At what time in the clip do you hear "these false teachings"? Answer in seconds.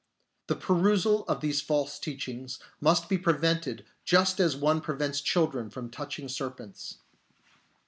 1.41-2.57